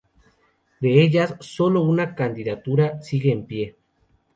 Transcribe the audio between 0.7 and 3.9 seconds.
De ellas, solo una candidatura sigue en pie.